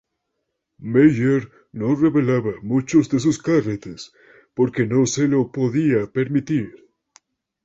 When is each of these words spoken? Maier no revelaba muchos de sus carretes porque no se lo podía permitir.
Maier 0.91 1.47
no 1.73 1.93
revelaba 1.95 2.55
muchos 2.63 3.07
de 3.11 3.19
sus 3.19 3.37
carretes 3.39 4.11
porque 4.55 4.87
no 4.87 5.05
se 5.05 5.27
lo 5.27 5.51
podía 5.51 6.07
permitir. 6.07 6.89